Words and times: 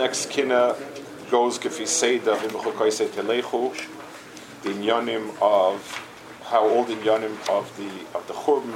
next 0.00 0.30
kina 0.30 0.74
goes 1.30 1.58
Gefi 1.58 1.84
Seida 1.84 2.34
V'Mechukoisei 2.34 3.08
Telechu, 3.08 3.70
the 4.62 4.70
inyanim 4.70 5.30
of 5.42 5.76
how 6.44 6.66
all 6.66 6.84
the 6.84 6.94
inyanim 6.94 7.36
of 7.50 7.66
the 7.76 7.90
of 8.16 8.26
the 8.26 8.32
churban 8.32 8.74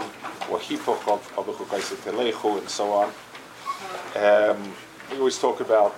or 0.50 0.58
hipok 0.58 1.08
of 1.08 1.22
of 1.38 1.46
Mechukoisei 1.46 1.96
Telechu 2.04 2.58
and 2.58 2.68
so 2.68 2.92
on. 2.92 3.08
Um, 4.14 4.74
we 5.10 5.16
always 5.16 5.38
talk 5.38 5.60
about 5.60 5.96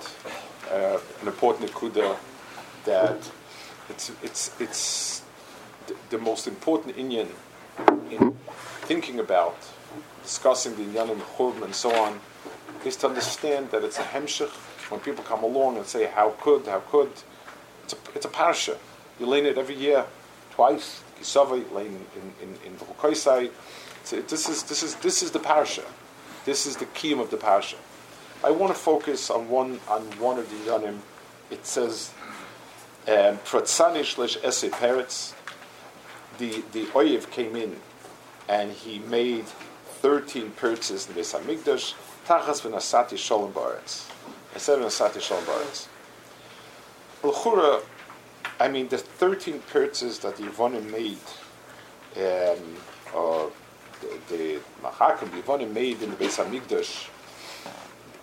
uh, 0.71 0.97
an 1.21 1.27
important 1.27 1.73
kuda 1.73 2.15
that 2.85 3.29
it's 3.89 4.09
it's 4.23 4.61
it's 4.61 5.23
the, 5.87 5.95
the 6.09 6.17
most 6.17 6.47
important 6.47 6.95
inyan 6.95 7.27
in 8.09 8.31
thinking 8.89 9.19
about 9.19 9.57
discussing 10.23 10.73
the 10.77 10.83
inyanim 10.83 11.19
churban 11.35 11.63
and 11.65 11.75
so 11.75 11.93
on 11.93 12.21
is 12.85 12.95
to 12.95 13.07
understand 13.09 13.71
that 13.71 13.83
it's 13.83 13.99
a 13.99 14.03
hemshich 14.03 14.55
when 14.89 14.99
people 15.01 15.23
come 15.23 15.43
along 15.43 15.77
and 15.77 15.85
say, 15.85 16.05
how 16.05 16.31
could, 16.41 16.65
how 16.67 16.79
could, 16.79 17.11
it's 17.83 17.93
a, 17.93 17.97
it's 18.15 18.25
a 18.25 18.29
parasha. 18.29 18.77
You 19.19 19.25
learn 19.25 19.45
it 19.45 19.57
every 19.57 19.75
year, 19.75 20.05
twice, 20.51 21.03
Kisava, 21.19 21.57
you 21.57 21.75
learn 21.75 21.87
in, 21.87 22.33
in, 22.41 22.49
in 22.65 22.73
Vukoisai. 22.77 23.51
So 24.03 24.21
this 24.21 24.47
is, 24.47 24.63
this, 24.63 24.83
is, 24.83 24.95
this 24.95 25.23
is 25.23 25.31
the 25.31 25.39
parasha. 25.39 25.83
This 26.45 26.65
is 26.65 26.77
the 26.77 26.85
key 26.85 27.13
of 27.13 27.29
the 27.29 27.37
parasha. 27.37 27.77
I 28.43 28.51
want 28.51 28.73
to 28.73 28.79
focus 28.79 29.29
on 29.29 29.49
one, 29.49 29.79
on 29.87 30.03
one 30.19 30.37
of 30.37 30.49
the 30.49 30.71
yanim. 30.71 30.99
It 31.49 31.65
says, 31.65 32.11
um, 33.07 33.37
Pratsanish 33.39 34.17
lesh 34.17 34.37
ese 34.43 34.69
peretz. 34.71 35.33
The, 36.37 36.63
the 36.71 36.85
Oyev 36.87 37.31
came 37.31 37.55
in 37.55 37.77
and 38.47 38.71
he 38.71 38.99
made 38.99 39.45
13 40.01 40.51
purchases 40.51 41.07
in 41.07 41.15
the 41.15 41.21
HaMikdash, 41.21 41.95
tachas 42.27 42.61
v'nasati 42.61 43.17
shalom 43.17 43.51
ba'aretz. 43.51 44.11
I 44.57 44.59
said 44.59 44.79
v'nasati 44.79 45.21
shalom 45.21 45.43
ba'aretz. 45.43 45.87
L'chura, 47.21 47.83
I 48.59 48.67
mean, 48.67 48.87
the 48.87 48.97
13 48.97 49.59
purchases 49.69 50.17
that 50.21 50.37
the 50.37 50.81
made, 50.81 51.19
um, 52.17 52.75
or 53.13 53.51
the, 54.29 54.59
Machakim, 54.81 55.29
the 55.59 55.65
made 55.67 56.01
in 56.01 56.09
the 56.09 56.15
Beis 56.15 56.43
HaMikdash, 56.43 57.07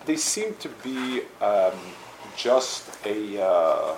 they 0.05 0.17
seem 0.17 0.55
to 0.55 0.67
be 0.83 1.21
um, 1.39 1.71
just 2.35 2.83
a, 3.05 3.41
uh, 3.41 3.95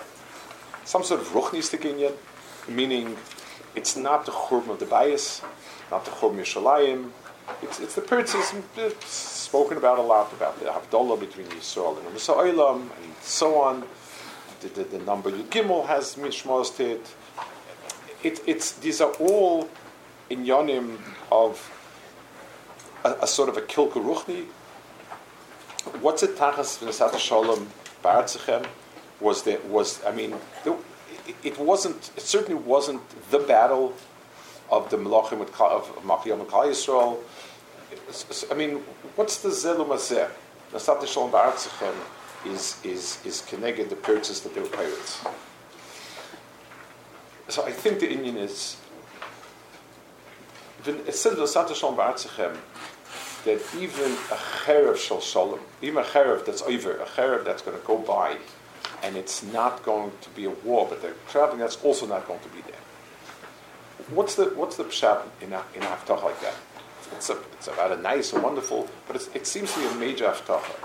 some 0.86 1.04
sort 1.04 1.22
of 1.22 1.28
ruchnistik 1.30 1.92
inyan, 1.92 2.14
meaning 2.70 3.18
it's 3.74 3.98
not 3.98 4.28
the 4.28 4.32
churban 4.32 4.70
of 4.70 4.80
the 4.80 4.86
bias, 4.86 5.42
not 5.90 6.06
the 6.06 6.12
churban 6.12 6.42
Yishalayim, 6.42 7.10
it's, 7.62 7.80
it's 7.80 7.96
the 7.96 8.02
it's 8.78 9.08
spoken 9.08 9.78
about 9.78 9.98
a 9.98 10.02
lot 10.02 10.32
about 10.34 10.60
the 10.60 10.66
Havdalah 10.66 11.20
between 11.20 11.48
Yisrael 11.48 11.98
and 11.98 12.08
Olam 12.08 12.82
and 12.82 13.14
so 13.22 13.62
on. 13.62 13.84
The, 14.62 14.68
the, 14.70 14.84
the 14.84 15.00
number 15.00 15.32
Gimel 15.32 15.86
has 15.86 16.16
mishmos 16.16 16.80
it. 16.80 17.16
it. 18.24 18.42
It's 18.48 18.72
these 18.74 19.02
are 19.02 19.12
all 19.14 19.70
inyanim 20.30 20.98
of 21.32 21.72
a, 23.04 23.14
a, 23.22 23.28
sort 23.28 23.50
of 23.50 23.58
a 23.58 23.62
kilka 23.62 24.00
ruchni. 24.00 24.46
What's 26.02 26.24
it 26.24 26.36
tachas 26.36 26.80
v'nesat 26.80 27.18
shalom? 27.18 27.68
Was 29.20 29.44
there 29.44 29.60
was 29.68 30.04
I 30.06 30.12
mean 30.12 30.36
it, 30.66 31.36
it 31.44 31.60
wasn't 31.60 32.12
it 32.16 32.22
certainly 32.22 32.62
wasn't 32.62 33.02
the 33.32 33.40
battle 33.40 33.94
of 34.70 34.90
the 34.90 34.98
Melachim 34.98 35.42
of 35.42 35.52
Machiyam 36.04 36.40
and 36.40 36.50
Kal 36.50 36.66
Yisrael. 36.66 37.18
I 38.52 38.54
mean, 38.54 38.78
what's 39.16 39.42
the 39.42 39.50
Zelum 39.50 39.90
Azeh? 39.90 40.30
Nasat 40.74 41.08
Shalom 41.08 41.32
Ba'atzichem 41.32 41.94
is 42.46 42.80
is 42.84 43.20
is 43.26 43.42
connected 43.42 43.90
the 43.90 43.96
purchase 43.96 44.42
that 44.42 44.54
they 44.54 44.62
were 44.62 44.68
pirates. 44.68 45.24
So 47.48 47.64
I 47.66 47.72
think 47.72 48.00
the 48.00 48.08
inyan 48.08 48.38
is. 48.38 48.78
It 50.86 51.16
says 51.16 51.38
Nasat 51.38 51.74
Shalom 51.76 51.98
Ba'atzichem 51.98 52.58
that 53.46 53.62
even 53.80 54.12
a 54.12 54.38
cherev 54.66 54.98
shal 54.98 55.22
shalom, 55.22 55.60
even 55.82 56.04
a 56.04 56.06
cherev 56.06 56.46
that's 56.46 56.62
over, 56.64 56.98
a 56.98 57.06
cherev 57.06 57.46
that's 57.46 57.62
going 57.62 57.80
to 57.80 57.88
go 57.88 57.98
by, 57.98 58.38
and 59.04 59.16
it's 59.16 59.42
not 59.42 59.84
going 59.84 60.12
to 60.22 60.30
be 60.32 60.44
a 60.44 60.50
war, 60.50 60.86
but 60.90 61.02
they're 61.02 61.16
traveling, 61.30 61.60
that's 61.60 61.82
also 61.84 62.06
not 62.06 62.28
going 62.28 62.42
to 62.42 62.50
be 62.50 62.62
there. 62.62 62.82
What's 64.10 64.36
the 64.36 64.46
what's 64.56 64.78
the 64.78 64.86
pshat 64.86 65.22
in 65.42 65.54
a, 65.54 65.64
in 65.76 65.84
a 65.84 65.86
haftach 65.86 66.24
like 66.24 66.40
that? 66.42 66.56
It's, 67.14 67.30
a, 67.30 67.38
it's 67.54 67.68
about 67.68 67.92
a 67.92 67.98
nice 68.02 68.34
and 68.34 68.44
wonderful, 68.44 68.90
but 69.08 69.16
it 69.34 69.48
seems 69.48 69.74
to 69.74 69.80
be 69.80 69.86
a 69.88 69.96
major 69.96 70.26
haftacha. 70.26 70.76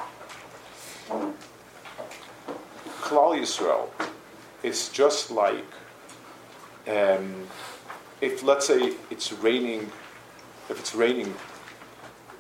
Klal 3.00 3.38
Yisrael 3.38 3.88
is 4.62 4.88
just 4.88 5.30
like 5.30 5.64
um, 6.88 7.46
if 8.20 8.42
let's 8.42 8.66
say 8.66 8.94
it's 9.10 9.32
raining, 9.32 9.90
if 10.68 10.78
it's 10.78 10.94
raining, 10.94 11.34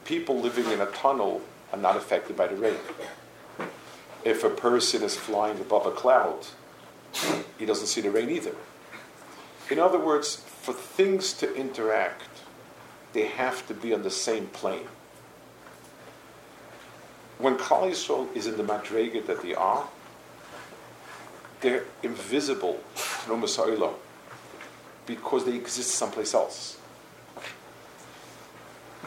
people 0.04 0.40
living 0.40 0.70
in 0.70 0.80
a 0.80 0.86
tunnel 0.86 1.42
are 1.72 1.78
not 1.78 1.96
affected 1.96 2.36
by 2.36 2.46
the 2.46 2.56
rain. 2.56 2.76
If 4.24 4.44
a 4.44 4.50
person 4.50 5.02
is 5.02 5.16
flying 5.16 5.60
above 5.60 5.86
a 5.86 5.90
cloud, 5.90 6.46
he 7.58 7.66
doesn't 7.66 7.86
see 7.86 8.00
the 8.00 8.10
rain 8.10 8.30
either. 8.30 8.54
In 9.70 9.78
other 9.78 9.98
words, 9.98 10.44
for 10.62 10.72
things 10.72 11.32
to 11.32 11.52
interact, 11.56 12.28
they 13.12 13.26
have 13.26 13.66
to 13.66 13.74
be 13.74 13.92
on 13.92 14.04
the 14.04 14.10
same 14.10 14.46
plane. 14.46 14.86
When 17.38 17.56
Klal 17.56 17.90
Yisrael 17.90 18.34
is 18.36 18.46
in 18.46 18.56
the 18.56 18.62
Madrega 18.62 19.26
that 19.26 19.42
they 19.42 19.54
are, 19.54 19.88
they're 21.60 21.82
invisible 22.04 22.80
to 23.26 23.92
because 25.04 25.44
they 25.44 25.56
exist 25.56 25.90
someplace 25.96 26.32
else. 26.32 26.78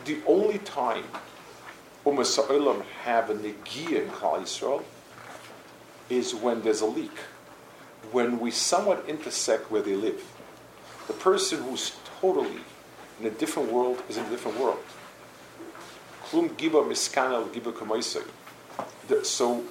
The 0.04 0.20
only 0.28 0.58
time 0.60 1.06
Umm 2.06 2.18
have 2.18 3.30
a 3.30 3.34
negia 3.34 4.04
in 4.04 4.10
Klal 4.10 4.42
Yisrael 4.42 4.84
is 6.10 6.36
when 6.36 6.62
there's 6.64 6.82
a 6.82 6.86
leak, 6.86 7.18
when 8.12 8.40
we 8.40 8.52
somewhat 8.52 9.06
intersect 9.08 9.72
where 9.72 9.82
they 9.82 9.96
live. 9.96 10.22
The 11.08 11.14
person 11.14 11.64
who's 11.64 11.96
totally 12.20 12.60
in 13.20 13.28
a 13.28 13.30
different 13.30 13.72
world 13.72 14.02
is 14.10 14.18
in 14.18 14.26
a 14.26 14.30
different 14.30 14.60
world. 14.60 14.84
Klum 16.26 16.50
giba 16.50 16.86
miskanel 16.86 17.48
giba. 17.50 19.26
So, 19.26 19.64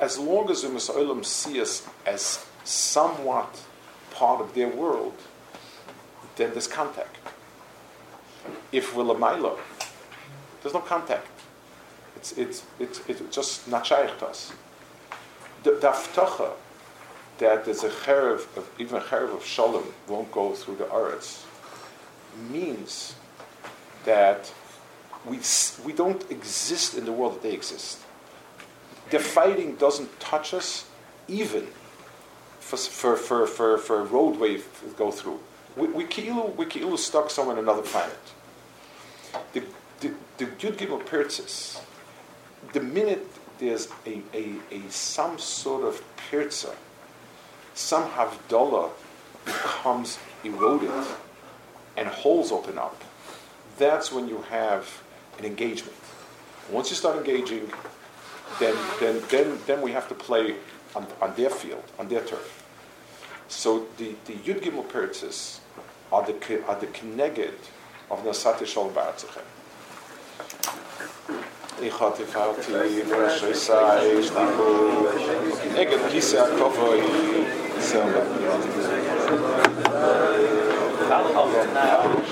as 0.00 0.18
long 0.18 0.50
as 0.50 0.62
the 0.62 0.68
Masa'olam 0.68 1.24
see 1.24 1.60
us 1.60 1.86
as 2.04 2.44
somewhat 2.64 3.60
part 4.10 4.40
of 4.40 4.54
their 4.54 4.68
world, 4.68 5.14
then 6.36 6.50
there's 6.50 6.66
contact. 6.66 7.16
If 8.72 8.94
we're 8.94 9.04
Lamaila, 9.04 9.56
there's 10.62 10.74
no 10.74 10.80
contact. 10.80 11.28
It's, 12.16 12.32
it's, 12.32 12.64
it's, 12.78 13.00
it's 13.06 13.34
just 13.34 13.68
not 13.68 13.84
to 13.84 14.26
us. 14.26 14.52
The, 15.62 15.72
the 15.72 15.88
aftacha 15.88 16.52
that 17.38 17.64
there's 17.64 17.82
a 17.82 17.90
cherev 17.90 18.46
of 18.56 18.70
even 18.78 18.96
a 18.96 19.00
cherev 19.00 19.34
of 19.34 19.44
shalom 19.44 19.92
won't 20.08 20.30
go 20.30 20.52
through 20.52 20.76
the 20.76 20.84
aretz 20.84 21.44
means 22.50 23.14
that 24.04 24.52
we 25.24 25.38
we 25.84 25.92
don't 25.92 26.30
exist 26.30 26.94
in 26.96 27.04
the 27.04 27.12
world 27.12 27.34
that 27.34 27.42
they 27.42 27.52
exist. 27.52 28.00
The 29.10 29.18
fighting 29.18 29.76
doesn't 29.76 30.20
touch 30.20 30.52
us, 30.54 30.86
even 31.28 31.66
for 32.60 32.76
for 32.76 33.16
for 33.16 33.46
for, 33.46 33.78
for 33.78 34.00
a 34.00 34.04
roadway 34.04 34.56
to 34.58 34.64
go 34.96 35.10
through. 35.10 35.40
We 35.76 35.88
we 35.88 36.04
we 36.04 36.66
ki'ilu 36.66 36.98
stuck 36.98 37.30
somewhere 37.30 37.56
on 37.56 37.62
another 37.62 37.82
planet. 37.82 38.18
The 39.52 39.62
the, 40.00 40.12
the 40.38 40.46
Yud 40.46 40.76
Gimel 40.76 41.02
Pirtzis, 41.04 41.80
the 42.72 42.80
minute 42.80 43.26
there's 43.58 43.88
a, 44.04 44.20
a, 44.34 44.56
a 44.70 44.90
some 44.90 45.38
sort 45.38 45.84
of 45.84 46.02
pirza 46.16 46.74
some 47.74 48.10
Havdalah 48.10 48.90
becomes 49.44 50.18
eroded 50.44 50.90
and 51.96 52.08
holes 52.08 52.50
open 52.50 52.78
up, 52.78 53.02
that's 53.76 54.12
when 54.12 54.28
you 54.28 54.42
have 54.50 55.02
an 55.38 55.44
engagement. 55.44 55.96
Once 56.70 56.90
you 56.90 56.96
start 56.96 57.16
engaging, 57.16 57.70
then, 58.58 58.76
then, 59.00 59.22
then, 59.28 59.58
then 59.66 59.82
we 59.82 59.92
have 59.92 60.08
to 60.08 60.14
play 60.14 60.54
on, 60.94 61.06
on 61.20 61.34
their 61.34 61.50
field, 61.50 61.84
on 61.98 62.08
their 62.08 62.22
turf. 62.22 62.64
So 63.48 63.86
the, 63.98 64.14
the 64.24 64.34
Yud 64.34 64.62
Gimel 64.62 64.86
Peritzis 64.86 65.58
are 66.12 66.24
the, 66.24 66.64
are 66.66 66.78
the 66.78 66.86
Keneged 66.86 67.54
of 68.10 68.22
Nasati 68.24 68.66
Shalom 68.66 68.94
Baratzichem. 68.94 69.42
איך 71.82 72.02
האט 72.02 72.18
געפאלט 72.18 72.70
די 72.82 73.02
פרעשע 73.10 73.54
סייז 73.54 74.30
די 74.30 74.44
קול 74.56 74.90
איך 75.76 75.88
גיט 75.88 76.00
קיסע 76.10 76.44
קופוי 76.58 77.00
סעמע 77.80 78.20
Thank. 81.04 82.24